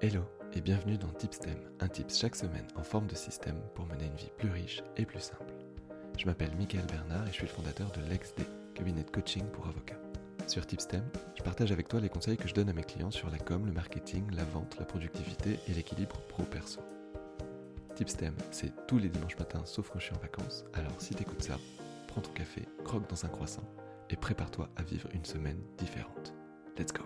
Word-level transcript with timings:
Hello 0.00 0.22
et 0.52 0.60
bienvenue 0.60 0.96
dans 0.96 1.08
Tipstem, 1.08 1.58
un 1.80 1.88
tips 1.88 2.20
chaque 2.20 2.36
semaine 2.36 2.68
en 2.76 2.84
forme 2.84 3.08
de 3.08 3.16
système 3.16 3.60
pour 3.74 3.84
mener 3.86 4.06
une 4.06 4.14
vie 4.14 4.30
plus 4.38 4.48
riche 4.48 4.80
et 4.96 5.04
plus 5.04 5.18
simple. 5.18 5.52
Je 6.16 6.24
m'appelle 6.24 6.54
Michael 6.56 6.86
Bernard 6.86 7.26
et 7.26 7.30
je 7.30 7.32
suis 7.32 7.48
le 7.48 7.52
fondateur 7.52 7.90
de 7.90 8.08
LexD, 8.08 8.44
cabinet 8.76 9.02
de 9.02 9.10
coaching 9.10 9.44
pour 9.46 9.66
avocats. 9.66 9.98
Sur 10.46 10.64
Tipstem, 10.68 11.02
je 11.36 11.42
partage 11.42 11.72
avec 11.72 11.88
toi 11.88 11.98
les 11.98 12.08
conseils 12.08 12.36
que 12.36 12.46
je 12.46 12.54
donne 12.54 12.68
à 12.68 12.72
mes 12.72 12.84
clients 12.84 13.10
sur 13.10 13.28
la 13.28 13.38
com, 13.38 13.66
le 13.66 13.72
marketing, 13.72 14.24
la 14.36 14.44
vente, 14.44 14.78
la 14.78 14.84
productivité 14.84 15.58
et 15.66 15.74
l'équilibre 15.74 16.20
pro-perso. 16.28 16.80
Tipstem, 17.96 18.36
c'est 18.52 18.86
tous 18.86 18.98
les 18.98 19.08
dimanches 19.08 19.36
matins 19.36 19.66
sauf 19.66 19.90
quand 19.90 19.98
je 19.98 20.04
suis 20.04 20.14
en 20.14 20.20
vacances, 20.20 20.64
alors 20.74 20.94
si 21.00 21.12
t'écoutes 21.16 21.42
ça, 21.42 21.58
prends 22.06 22.20
ton 22.20 22.30
café, 22.30 22.68
croque 22.84 23.10
dans 23.10 23.26
un 23.26 23.30
croissant 23.30 23.68
et 24.10 24.16
prépare-toi 24.16 24.68
à 24.76 24.84
vivre 24.84 25.08
une 25.12 25.24
semaine 25.24 25.60
différente. 25.76 26.32
Let's 26.78 26.92
go 26.92 27.02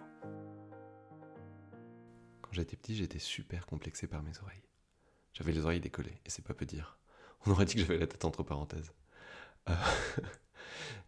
Quand 2.53 2.57
j'étais 2.57 2.77
petit, 2.77 2.95
j'étais 2.95 3.19
super 3.19 3.65
complexé 3.65 4.07
par 4.07 4.23
mes 4.23 4.39
oreilles. 4.41 4.69
J'avais 5.33 5.53
les 5.53 5.65
oreilles 5.65 5.81
décollées, 5.81 6.21
et 6.27 6.29
c'est 6.29 6.45
pas 6.45 6.53
peu 6.53 6.67
dire. 6.67 6.99
On 7.47 7.51
aurait 7.51 7.65
dit 7.65 7.77
que 7.77 7.81
j'avais 7.81 7.97
la 7.97 8.07
tête 8.07 8.27
entre 8.27 8.43
parenthèses. 8.43 8.93
Euh, 9.71 9.75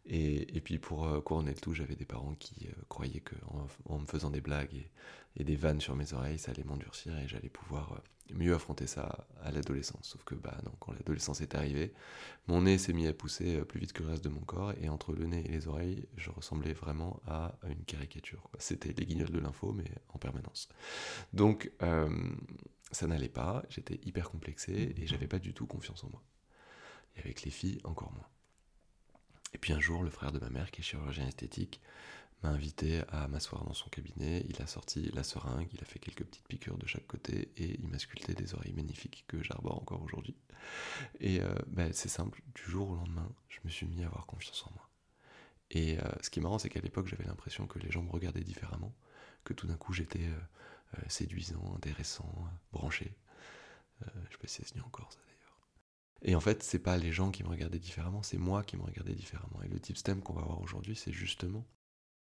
et, 0.06 0.60
puis 0.60 0.78
pour 0.78 1.06
euh, 1.06 1.20
couronner 1.20 1.52
le 1.52 1.60
tout, 1.60 1.72
j'avais 1.72 1.96
des 1.96 2.04
parents 2.04 2.34
qui 2.34 2.66
euh, 2.66 2.82
croyaient 2.88 3.22
qu'en 3.22 3.66
en, 3.86 3.98
me 3.98 4.06
faisant 4.06 4.30
des 4.30 4.40
blagues 4.40 4.74
et, 5.36 5.44
des 5.44 5.56
vannes 5.56 5.80
sur 5.80 5.96
mes 5.96 6.12
oreilles, 6.12 6.38
ça 6.38 6.52
allait 6.52 6.64
m'endurcir 6.64 7.18
et 7.18 7.26
j'allais 7.26 7.48
pouvoir 7.48 8.00
mieux 8.32 8.54
affronter 8.54 8.86
ça 8.86 9.26
à 9.42 9.50
l'adolescence. 9.50 10.06
Sauf 10.08 10.24
que 10.24 10.34
bah 10.34 10.56
non, 10.64 10.72
quand 10.78 10.92
l'adolescence 10.92 11.40
est 11.40 11.54
arrivée, 11.54 11.92
mon 12.46 12.62
nez 12.62 12.78
s'est 12.78 12.92
mis 12.92 13.06
à 13.06 13.12
pousser 13.12 13.60
plus 13.64 13.80
vite 13.80 13.92
que 13.92 14.02
le 14.02 14.10
reste 14.10 14.24
de 14.24 14.28
mon 14.28 14.40
corps 14.40 14.72
et 14.80 14.88
entre 14.88 15.12
le 15.12 15.26
nez 15.26 15.44
et 15.44 15.50
les 15.50 15.66
oreilles, 15.66 16.06
je 16.16 16.30
ressemblais 16.30 16.72
vraiment 16.72 17.20
à 17.26 17.58
une 17.68 17.84
caricature. 17.84 18.48
C'était 18.58 18.94
les 18.96 19.06
guignols 19.06 19.30
de 19.32 19.40
l'info, 19.40 19.72
mais 19.72 19.90
en 20.08 20.18
permanence. 20.18 20.68
Donc 21.32 21.72
ça 22.92 23.06
n'allait 23.06 23.28
pas, 23.28 23.64
j'étais 23.68 24.00
hyper 24.04 24.30
complexé 24.30 24.94
et 24.96 25.06
j'avais 25.06 25.26
pas 25.26 25.38
du 25.38 25.52
tout 25.52 25.66
confiance 25.66 26.04
en 26.04 26.10
moi. 26.10 26.22
Et 27.16 27.20
avec 27.20 27.42
les 27.42 27.50
filles, 27.50 27.80
encore 27.84 28.12
moins. 28.12 28.28
Et 29.54 29.58
puis 29.58 29.72
un 29.72 29.80
jour, 29.80 30.02
le 30.02 30.10
frère 30.10 30.32
de 30.32 30.40
ma 30.40 30.50
mère, 30.50 30.70
qui 30.70 30.80
est 30.80 30.84
chirurgien 30.84 31.26
esthétique, 31.26 31.80
m'a 32.42 32.50
invité 32.50 33.02
à 33.08 33.28
m'asseoir 33.28 33.64
dans 33.64 33.72
son 33.72 33.88
cabinet. 33.88 34.44
Il 34.48 34.60
a 34.60 34.66
sorti 34.66 35.10
la 35.14 35.22
seringue, 35.22 35.68
il 35.72 35.80
a 35.80 35.84
fait 35.84 35.98
quelques 35.98 36.24
petites 36.24 36.46
piqûres 36.46 36.76
de 36.76 36.86
chaque 36.86 37.06
côté 37.06 37.48
et 37.56 37.78
il 37.80 37.88
m'a 37.88 37.98
sculpté 37.98 38.34
des 38.34 38.54
oreilles 38.54 38.74
magnifiques 38.74 39.24
que 39.28 39.42
j'arbore 39.42 39.80
encore 39.80 40.02
aujourd'hui. 40.02 40.36
Et 41.20 41.40
euh, 41.40 41.54
ben, 41.68 41.92
c'est 41.92 42.08
simple, 42.08 42.42
du 42.54 42.62
jour 42.62 42.90
au 42.90 42.96
lendemain, 42.96 43.28
je 43.48 43.60
me 43.64 43.70
suis 43.70 43.86
mis 43.86 44.02
à 44.02 44.06
avoir 44.06 44.26
confiance 44.26 44.64
en 44.66 44.72
moi. 44.74 44.90
Et 45.70 45.98
euh, 45.98 46.02
ce 46.20 46.30
qui 46.30 46.40
est 46.40 46.42
marrant, 46.42 46.58
c'est 46.58 46.68
qu'à 46.68 46.80
l'époque, 46.80 47.06
j'avais 47.06 47.24
l'impression 47.24 47.66
que 47.66 47.78
les 47.78 47.90
gens 47.90 48.02
me 48.02 48.10
regardaient 48.10 48.44
différemment, 48.44 48.94
que 49.44 49.54
tout 49.54 49.66
d'un 49.66 49.76
coup, 49.76 49.92
j'étais 49.92 50.26
euh, 50.26 50.98
séduisant, 51.08 51.74
intéressant, 51.74 52.30
branché. 52.72 53.16
je 54.00 54.32
sais 54.32 54.38
pas 54.38 54.46
si 54.46 54.64
ça 54.64 54.74
encore 54.84 55.12
ça 55.12 55.18
et 56.24 56.34
en 56.34 56.40
fait, 56.40 56.62
c'est 56.62 56.78
pas 56.78 56.96
les 56.96 57.12
gens 57.12 57.30
qui 57.30 57.44
me 57.44 57.48
regardaient 57.48 57.78
différemment, 57.78 58.22
c'est 58.22 58.38
moi 58.38 58.62
qui 58.62 58.78
me 58.78 58.82
regardais 58.82 59.14
différemment. 59.14 59.62
Et 59.62 59.68
le 59.68 59.78
type 59.78 59.98
STEM 59.98 60.22
qu'on 60.22 60.32
va 60.32 60.42
voir 60.42 60.60
aujourd'hui, 60.62 60.96
c'est 60.96 61.12
justement 61.12 61.66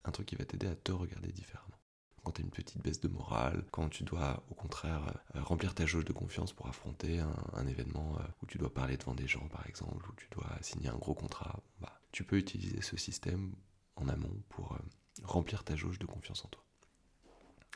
un 0.05 0.11
truc 0.11 0.27
qui 0.27 0.35
va 0.35 0.45
t'aider 0.45 0.67
à 0.67 0.75
te 0.75 0.91
regarder 0.91 1.31
différemment. 1.31 1.79
Quand 2.25 2.33
tu 2.33 2.43
as 2.43 2.45
une 2.45 2.51
petite 2.51 2.83
baisse 2.83 3.01
de 3.01 3.09
morale, 3.09 3.65
quand 3.71 3.89
tu 3.89 4.03
dois 4.03 4.43
au 4.51 4.55
contraire 4.55 5.15
euh, 5.37 5.43
remplir 5.43 5.75
ta 5.75 5.87
jauge 5.87 6.05
de 6.05 6.13
confiance 6.13 6.53
pour 6.53 6.67
affronter 6.67 7.21
un, 7.21 7.67
événement 7.67 8.17
euh, 8.19 8.23
où 8.43 8.47
tu 8.47 8.59
dois 8.59 8.73
parler 8.73 8.97
devant 8.97 9.15
des 9.15 9.29
gens 9.29 9.47
par 9.49 9.67
exemple, 9.69 10.09
où 10.11 10.15
tu 10.17 10.27
dois 10.33 10.51
signer 10.61 10.89
un 10.89 10.97
gros 10.97 11.15
contrat, 11.15 11.63
bah, 11.81 12.01
tu 12.13 12.25
peux 12.25 12.37
utiliser 12.37 12.83
ce 12.83 12.97
système 12.97 13.55
en 13.97 14.09
amont 14.09 14.43
pour 14.49 14.73
euh, 14.73 14.79
remplir 15.23 15.63
ta 15.65 15.77
jauge 15.77 15.99
de 15.99 16.07
confiance 16.07 16.45
en 16.45 16.49
toi. 16.49 16.65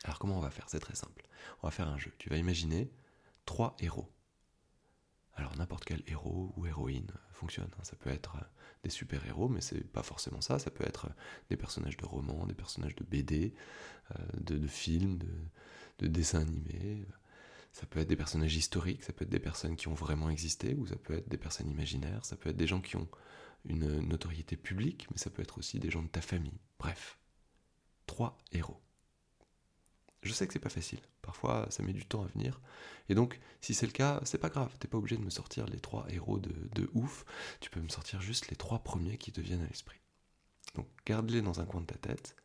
Alors 0.03 0.19
comment 0.19 0.37
on 0.37 0.41
va 0.41 0.51
faire? 0.51 0.67
C'est 0.67 0.79
très 0.79 0.95
simple. 0.95 1.27
On 1.61 1.67
va 1.67 1.71
faire 1.71 1.87
un 1.87 1.97
jeu. 1.97 2.11
Tu 2.17 2.29
vas 2.29 2.37
imaginer 2.37 2.91
trois 3.45 3.75
héros 3.79 4.11
alors 5.35 5.55
n'importe 5.57 5.85
quel 5.85 6.03
héros 6.07 6.53
ou 6.57 6.65
héroïne 6.65 7.11
fonctionne. 7.31 7.69
Hein. 7.77 7.83
Ça 7.83 7.95
peut 7.95 8.09
être 8.09 8.35
euh, 8.35 8.45
des 8.83 8.89
super-héros, 8.89 9.49
mais 9.49 9.61
c'est 9.61 9.83
pas 9.83 10.03
forcément 10.03 10.41
ça. 10.41 10.59
Ça 10.59 10.71
peut 10.71 10.85
être 10.85 11.05
euh, 11.05 11.13
des 11.49 11.57
personnages 11.57 11.97
de 11.97 12.05
romans, 12.05 12.45
des 12.45 12.53
personnages 12.53 12.95
de 12.95 13.03
BD, 13.03 13.53
euh, 14.11 14.23
de, 14.39 14.67
films, 14.67 15.17
de, 15.99 16.07
dessins 16.07 16.41
animés. 16.41 17.05
Ça 17.71 17.85
peut 17.85 17.99
être 17.99 18.07
des 18.07 18.15
personnages 18.15 18.55
historiques, 18.55 19.03
ça 19.03 19.13
peut 19.13 19.23
être 19.23 19.29
des 19.29 19.39
personnes 19.39 19.75
qui 19.75 19.87
ont 19.87 19.93
vraiment 19.93 20.29
existé, 20.29 20.73
ou 20.73 20.87
ça 20.87 20.95
peut 20.95 21.13
être 21.13 21.29
des 21.29 21.37
personnes 21.37 21.69
imaginaires, 21.69 22.25
ça 22.25 22.35
peut 22.35 22.49
être 22.49 22.57
des 22.57 22.67
gens 22.67 22.81
qui 22.81 22.95
ont 22.95 23.07
une 23.65 23.99
notoriété 23.99 24.57
publique, 24.57 25.07
mais 25.11 25.17
ça 25.17 25.29
peut 25.29 25.43
être 25.43 25.59
aussi 25.59 25.79
des 25.79 25.91
gens 25.91 26.01
de 26.01 26.07
ta 26.07 26.21
famille. 26.21 26.59
Bref, 26.79 27.19
trois 28.07 28.37
héros. 28.51 28.81
Je 30.23 30.33
sais 30.33 30.47
que 30.47 30.53
c'est 30.53 30.59
pas 30.59 30.69
facile. 30.69 30.99
Parfois, 31.29 31.67
ça 31.69 31.83
met 31.83 31.93
du 31.93 32.07
temps 32.07 32.23
à 32.23 32.25
venir. 32.25 32.59
Et 33.07 33.13
donc, 33.13 33.39
si 33.61 33.75
c'est 33.75 33.85
le 33.85 33.91
cas, 33.91 34.19
c'est 34.25 34.39
pas 34.39 34.49
grave. 34.49 34.75
T'es 34.79 34.87
pas 34.87 34.97
obligé 34.97 35.15
de 35.15 35.21
me 35.21 35.29
sortir 35.29 35.67
les 35.67 35.79
trois 35.79 36.07
héros 36.09 36.39
de, 36.39 36.89
ouf. 36.95 37.23
Tu 37.59 37.69
peux 37.69 37.79
me 37.79 37.87
sortir 37.87 38.19
juste 38.19 38.49
les 38.49 38.55
trois 38.55 38.79
premiers 38.79 39.19
qui 39.19 39.31
te 39.31 39.39
viennent 39.39 39.61
à 39.61 39.67
l'esprit. 39.67 39.99
Donc, 40.73 40.87
garde-les 41.05 41.43
dans 41.43 41.59
un 41.59 41.65
coin 41.65 41.81
de 41.81 41.85
ta 41.85 41.99
tête. 41.99 42.35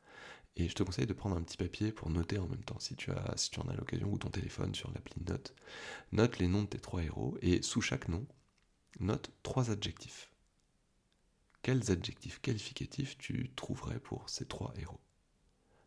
Et 0.56 0.68
je 0.68 0.74
te 0.74 0.82
conseille 0.82 1.06
de 1.06 1.14
prendre 1.14 1.34
un 1.34 1.40
petit 1.40 1.56
papier 1.56 1.92
pour 1.92 2.10
noter 2.10 2.36
en 2.36 2.46
même 2.46 2.62
temps, 2.62 2.78
si 2.78 2.94
tu, 2.94 3.10
as, 3.10 3.32
si 3.36 3.48
tu 3.48 3.58
en 3.58 3.68
as 3.68 3.74
l'occasion, 3.74 4.12
ou 4.12 4.18
ton 4.18 4.28
téléphone 4.28 4.74
sur 4.74 4.90
l'appli 4.92 5.14
Note. 5.26 5.54
Note 6.12 6.38
les 6.38 6.46
noms 6.46 6.64
de 6.64 6.68
tes 6.68 6.78
trois 6.78 7.02
héros, 7.02 7.38
et 7.40 7.62
sous 7.62 7.80
chaque 7.80 8.08
nom, 8.08 8.26
note 9.00 9.30
trois 9.42 9.70
adjectifs. 9.70 10.30
Quels 11.62 11.90
adjectifs 11.90 12.38
qualificatifs 12.42 13.16
tu 13.16 13.50
trouverais 13.56 13.98
pour 13.98 14.28
ces 14.28 14.44
trois 14.44 14.74
héros? 14.76 15.00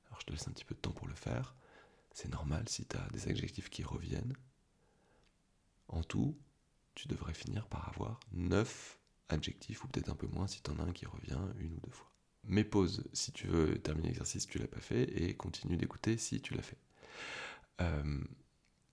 Alors 0.07 0.19
je 0.19 0.25
te 0.25 0.31
laisse 0.31 0.47
un 0.47 0.51
petit 0.51 0.65
peu 0.65 0.73
de 0.73 0.79
temps 0.79 0.93
pour 0.93 1.07
le 1.07 1.13
faire. 1.13 1.53
C'est 2.17 2.31
normal 2.31 2.67
si 2.67 2.83
tu 2.83 2.97
as 2.97 3.07
des 3.09 3.27
adjectifs 3.27 3.69
qui 3.69 3.83
reviennent. 3.83 4.33
En 5.87 6.01
tout, 6.01 6.35
tu 6.95 7.07
devrais 7.07 7.35
finir 7.35 7.67
par 7.67 7.89
avoir 7.89 8.19
9 8.31 8.97
adjectifs, 9.29 9.83
ou 9.83 9.87
peut-être 9.87 10.09
un 10.09 10.15
peu 10.15 10.25
moins 10.25 10.47
si 10.47 10.63
tu 10.63 10.71
en 10.71 10.79
as 10.79 10.81
un 10.81 10.93
qui 10.93 11.05
revient 11.05 11.39
une 11.59 11.75
ou 11.75 11.79
deux 11.79 11.91
fois. 11.91 12.11
Mais 12.43 12.63
pause 12.63 13.07
si 13.13 13.31
tu 13.33 13.45
veux 13.45 13.77
terminer 13.77 14.07
l'exercice 14.07 14.41
si 14.41 14.47
tu 14.47 14.57
l'as 14.57 14.67
pas 14.67 14.81
fait, 14.81 15.03
et 15.03 15.35
continue 15.35 15.77
d'écouter 15.77 16.17
si 16.17 16.41
tu 16.41 16.55
l'as 16.55 16.63
fait. 16.63 16.79
Euh, 17.81 18.23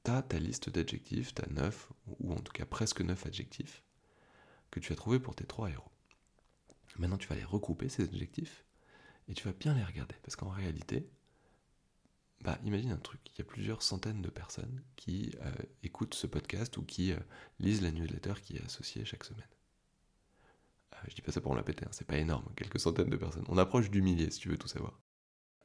tu 0.05 0.11
as 0.11 0.21
ta 0.21 0.39
liste 0.39 0.69
d'adjectifs, 0.69 1.35
tu 1.35 1.41
as 1.41 1.49
9, 1.49 1.93
ou 2.21 2.35
en 2.35 2.41
tout 2.41 2.53
cas 2.53 2.67
presque 2.67 3.01
9 3.01 3.25
adjectifs, 3.25 3.83
que 4.71 4.81
tu 4.81 4.93
as 4.93 4.97
trouvé 4.97 5.19
pour 5.19 5.35
tes 5.35 5.47
trois 5.47 5.71
héros. 5.71 5.91
Maintenant, 6.99 7.17
tu 7.17 7.29
vas 7.29 7.37
les 7.37 7.45
regrouper, 7.45 7.89
ces 7.89 8.03
adjectifs, 8.03 8.67
et 9.29 9.33
tu 9.33 9.45
vas 9.45 9.55
bien 9.55 9.73
les 9.73 9.83
regarder, 9.83 10.17
parce 10.23 10.37
qu'en 10.37 10.51
réalité, 10.51 11.09
bah, 12.45 12.59
imagine 12.63 12.93
un 12.93 12.99
truc, 12.99 13.21
il 13.33 13.39
y 13.39 13.41
a 13.41 13.45
plusieurs 13.45 13.83
centaines 13.83 14.21
de 14.21 14.29
personnes 14.29 14.83
qui 14.97 15.35
euh, 15.41 15.51
écoutent 15.83 16.13
ce 16.13 16.27
podcast 16.27 16.77
ou 16.77 16.83
qui 16.83 17.13
euh, 17.13 17.19
lisent 17.59 17.81
la 17.81 17.91
newsletter 17.91 18.35
qui 18.43 18.57
est 18.57 18.65
associée 18.65 19.07
chaque 19.07 19.25
semaine. 19.25 19.49
Euh, 20.93 20.99
je 21.09 21.15
dis 21.15 21.23
pas 21.23 21.33
ça 21.33 21.41
pour 21.41 21.53
me 21.53 21.57
la 21.57 21.63
péter, 21.63 21.87
c'est 21.93 22.07
pas 22.07 22.19
énorme, 22.19 22.47
quelques 22.55 22.79
centaines 22.79 23.09
de 23.09 23.17
personnes. 23.17 23.47
On 23.49 23.57
approche 23.57 23.91
du 23.91 24.03
millier 24.03 24.31
si 24.31 24.41
tu 24.41 24.51
veux 24.51 24.59
tout 24.59 24.69
savoir. 24.69 25.01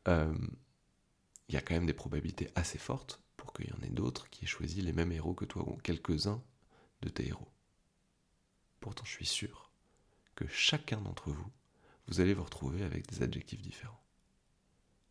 Il 0.07 1.53
y 1.53 1.57
a 1.57 1.61
quand 1.61 1.75
même 1.75 1.85
des 1.85 1.93
probabilités 1.93 2.49
assez 2.55 2.79
fortes 2.79 3.21
pour 3.37 3.53
qu'il 3.53 3.67
y 3.67 3.73
en 3.73 3.81
ait 3.83 3.91
d'autres 3.91 4.27
qui 4.29 4.45
aient 4.45 4.47
choisi 4.47 4.81
les 4.81 4.93
mêmes 4.93 5.11
héros 5.11 5.35
que 5.35 5.45
toi, 5.45 5.67
ou 5.69 5.75
quelques-uns 5.77 6.41
de 7.01 7.09
tes 7.09 7.27
héros. 7.27 7.51
Pourtant, 8.79 9.05
je 9.05 9.11
suis 9.11 9.25
sûr 9.25 9.71
que 10.33 10.47
chacun 10.47 11.01
d'entre 11.01 11.29
vous, 11.29 11.51
vous 12.07 12.21
allez 12.21 12.33
vous 12.33 12.43
retrouver 12.43 12.83
avec 12.83 13.05
des 13.07 13.21
adjectifs 13.21 13.61
différents. 13.61 14.03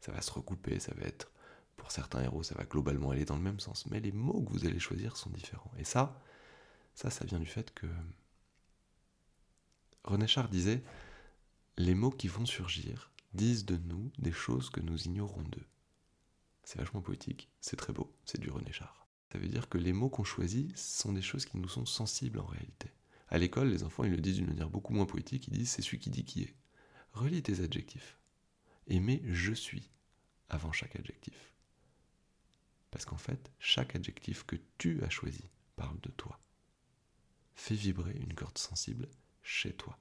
Ça 0.00 0.10
va 0.10 0.20
se 0.20 0.32
recouper, 0.32 0.80
ça 0.80 0.94
va 0.94 1.02
être 1.02 1.30
pour 1.78 1.90
certains 1.90 2.22
héros, 2.22 2.42
ça 2.42 2.54
va 2.54 2.64
globalement 2.64 3.10
aller 3.10 3.24
dans 3.24 3.36
le 3.36 3.42
même 3.42 3.60
sens, 3.60 3.86
mais 3.86 4.00
les 4.00 4.12
mots 4.12 4.42
que 4.42 4.52
vous 4.52 4.66
allez 4.66 4.78
choisir 4.78 5.16
sont 5.16 5.30
différents. 5.30 5.72
Et 5.78 5.84
ça, 5.84 6.20
ça, 6.94 7.08
ça 7.08 7.24
vient 7.24 7.38
du 7.38 7.46
fait 7.46 7.72
que 7.72 7.86
René 10.04 10.26
Char 10.26 10.48
disait 10.50 10.82
Les 11.78 11.94
mots 11.94 12.10
qui 12.10 12.28
vont 12.28 12.44
surgir 12.44 13.10
disent 13.32 13.64
de 13.64 13.76
nous 13.76 14.10
des 14.18 14.32
choses 14.32 14.68
que 14.68 14.80
nous 14.80 15.04
ignorons 15.04 15.42
d'eux. 15.42 15.66
C'est 16.64 16.78
vachement 16.78 17.00
poétique, 17.00 17.50
c'est 17.60 17.76
très 17.76 17.92
beau, 17.92 18.14
c'est 18.24 18.40
du 18.40 18.50
René 18.50 18.72
Char. 18.72 19.06
Ça 19.32 19.38
veut 19.38 19.48
dire 19.48 19.68
que 19.68 19.78
les 19.78 19.92
mots 19.92 20.08
qu'on 20.10 20.24
choisit 20.24 20.76
sont 20.76 21.12
des 21.12 21.22
choses 21.22 21.44
qui 21.44 21.58
nous 21.58 21.68
sont 21.68 21.86
sensibles 21.86 22.40
en 22.40 22.46
réalité. 22.46 22.90
À 23.28 23.38
l'école, 23.38 23.68
les 23.68 23.84
enfants, 23.84 24.04
ils 24.04 24.10
le 24.10 24.20
disent 24.20 24.36
d'une 24.36 24.48
manière 24.48 24.70
beaucoup 24.70 24.94
moins 24.94 25.06
poétique, 25.06 25.48
ils 25.48 25.58
disent 25.58 25.70
c'est 25.70 25.82
celui 25.82 25.98
qui 25.98 26.10
dit 26.10 26.24
qui 26.24 26.42
est. 26.42 26.54
Relis 27.12 27.42
tes 27.42 27.60
adjectifs. 27.60 28.18
Et 28.86 29.00
je 29.26 29.52
suis 29.52 29.90
avant 30.48 30.72
chaque 30.72 30.96
adjectif. 30.96 31.52
Parce 32.90 33.04
qu'en 33.04 33.18
fait, 33.18 33.50
chaque 33.58 33.94
adjectif 33.94 34.44
que 34.44 34.56
tu 34.78 35.02
as 35.02 35.10
choisi 35.10 35.44
parle 35.76 36.00
de 36.00 36.10
toi. 36.10 36.38
Fais 37.54 37.74
vibrer 37.74 38.16
une 38.16 38.34
corde 38.34 38.58
sensible 38.58 39.08
chez 39.42 39.72
toi. 39.72 39.98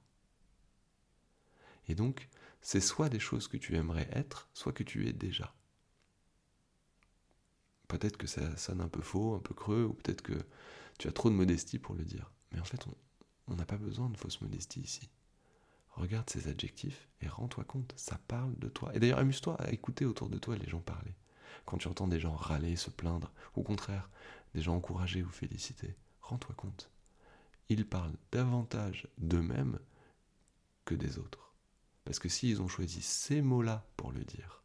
Et 1.88 1.94
donc, 1.94 2.28
c'est 2.60 2.80
soit 2.80 3.08
des 3.08 3.18
choses 3.18 3.48
que 3.48 3.56
tu 3.56 3.76
aimerais 3.76 4.08
être, 4.12 4.48
soit 4.52 4.72
que 4.72 4.82
tu 4.82 5.08
es 5.08 5.12
déjà. 5.12 5.54
Peut-être 7.88 8.18
que 8.18 8.26
ça 8.26 8.56
sonne 8.56 8.80
un 8.80 8.88
peu 8.88 9.00
faux, 9.00 9.34
un 9.34 9.40
peu 9.40 9.54
creux, 9.54 9.84
ou 9.84 9.94
peut-être 9.94 10.22
que 10.22 10.38
tu 10.98 11.08
as 11.08 11.12
trop 11.12 11.30
de 11.30 11.34
modestie 11.34 11.78
pour 11.78 11.94
le 11.94 12.04
dire. 12.04 12.30
Mais 12.52 12.60
en 12.60 12.64
fait, 12.64 12.86
on 13.46 13.54
n'a 13.54 13.64
pas 13.64 13.78
besoin 13.78 14.10
de 14.10 14.16
fausse 14.16 14.40
modestie 14.40 14.80
ici. 14.80 15.08
Regarde 15.92 16.28
ces 16.30 16.48
adjectifs 16.48 17.08
et 17.22 17.28
rends-toi 17.28 17.64
compte, 17.64 17.92
ça 17.96 18.18
parle 18.28 18.56
de 18.58 18.68
toi. 18.68 18.94
Et 18.94 19.00
d'ailleurs, 19.00 19.18
amuse-toi 19.18 19.60
à 19.60 19.70
écouter 19.70 20.04
autour 20.04 20.28
de 20.28 20.38
toi 20.38 20.56
les 20.56 20.68
gens 20.68 20.80
parler. 20.80 21.14
Quand 21.64 21.78
tu 21.78 21.88
entends 21.88 22.08
des 22.08 22.20
gens 22.20 22.34
râler, 22.34 22.76
se 22.76 22.90
plaindre, 22.90 23.32
ou 23.54 23.60
au 23.60 23.62
contraire, 23.62 24.10
des 24.54 24.62
gens 24.62 24.76
encourager 24.76 25.22
ou 25.22 25.28
féliciter, 25.28 25.96
rends-toi 26.22 26.54
compte. 26.54 26.90
Ils 27.68 27.86
parlent 27.86 28.16
davantage 28.32 29.08
d'eux-mêmes 29.18 29.78
que 30.84 30.94
des 30.94 31.18
autres. 31.18 31.54
Parce 32.04 32.18
que 32.18 32.28
s'ils 32.28 32.62
ont 32.62 32.68
choisi 32.68 33.02
ces 33.02 33.42
mots-là 33.42 33.84
pour 33.96 34.12
le 34.12 34.24
dire, 34.24 34.62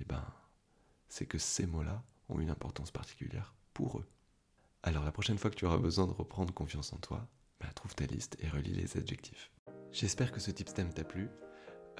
eh 0.00 0.04
ben, 0.04 0.24
c'est 1.08 1.26
que 1.26 1.38
ces 1.38 1.66
mots-là 1.66 2.02
ont 2.28 2.40
une 2.40 2.50
importance 2.50 2.90
particulière 2.90 3.54
pour 3.72 3.98
eux. 3.98 4.06
Alors 4.82 5.04
la 5.04 5.12
prochaine 5.12 5.38
fois 5.38 5.50
que 5.50 5.56
tu 5.56 5.66
auras 5.66 5.78
besoin 5.78 6.06
de 6.06 6.12
reprendre 6.12 6.52
confiance 6.54 6.92
en 6.92 6.98
toi, 6.98 7.26
bah, 7.60 7.68
trouve 7.74 7.94
ta 7.94 8.06
liste 8.06 8.36
et 8.40 8.48
relis 8.48 8.74
les 8.74 8.96
adjectifs. 8.96 9.50
J'espère 9.92 10.32
que 10.32 10.40
ce 10.40 10.50
type 10.50 10.68
stem 10.68 10.92
t'a 10.92 11.04
plu. 11.04 11.28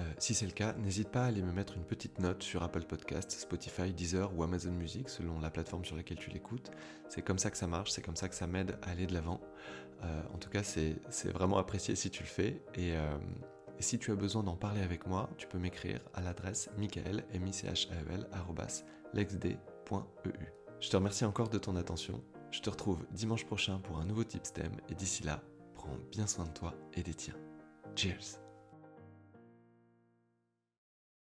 Euh, 0.00 0.02
si 0.18 0.34
c'est 0.34 0.46
le 0.46 0.52
cas, 0.52 0.72
n'hésite 0.74 1.08
pas 1.10 1.24
à 1.24 1.26
aller 1.26 1.42
me 1.42 1.52
mettre 1.52 1.76
une 1.76 1.84
petite 1.84 2.18
note 2.20 2.42
sur 2.42 2.62
Apple 2.62 2.84
Podcasts, 2.84 3.32
Spotify, 3.32 3.92
Deezer 3.92 4.34
ou 4.36 4.42
Amazon 4.42 4.72
Music, 4.72 5.08
selon 5.08 5.38
la 5.40 5.50
plateforme 5.50 5.84
sur 5.84 5.96
laquelle 5.96 6.18
tu 6.18 6.30
l'écoutes. 6.30 6.70
C'est 7.08 7.22
comme 7.22 7.38
ça 7.38 7.50
que 7.50 7.56
ça 7.56 7.66
marche, 7.66 7.90
c'est 7.90 8.02
comme 8.02 8.16
ça 8.16 8.28
que 8.28 8.34
ça 8.34 8.46
m'aide 8.46 8.78
à 8.82 8.90
aller 8.90 9.06
de 9.06 9.12
l'avant. 9.12 9.40
Euh, 10.04 10.22
en 10.32 10.38
tout 10.38 10.48
cas, 10.48 10.62
c'est 10.62 10.96
vraiment 11.32 11.58
apprécié 11.58 11.94
si 11.96 12.10
tu 12.10 12.22
le 12.22 12.28
fais. 12.28 12.62
Euh, 12.78 13.18
et, 13.78 13.82
si 13.82 13.98
tu 13.98 14.10
as 14.10 14.16
besoin 14.16 14.42
d'en 14.42 14.56
parler 14.56 14.80
avec 14.82 15.06
moi, 15.06 15.28
tu 15.36 15.46
peux 15.46 15.58
m'écrire 15.58 16.00
à 16.14 16.22
l'adresse 16.22 16.70
michael, 16.78 17.24
h 17.34 18.84
Je 20.80 20.88
te 20.88 20.96
remercie 20.96 21.24
encore 21.24 21.48
de 21.48 21.58
ton 21.58 21.76
attention. 21.76 22.22
Je 22.50 22.60
te 22.60 22.70
retrouve 22.70 23.06
dimanche 23.12 23.44
prochain 23.44 23.78
pour 23.78 23.98
un 23.98 24.04
nouveau 24.06 24.24
tip 24.24 24.46
stem 24.46 24.72
et 24.88 24.94
d'ici 24.94 25.22
là, 25.22 25.42
prends 25.74 25.96
bien 26.10 26.26
soin 26.26 26.46
de 26.46 26.52
toi 26.52 26.74
et 26.94 27.02
des 27.02 27.14
tiens. 27.14 27.36
Cheers 27.94 28.49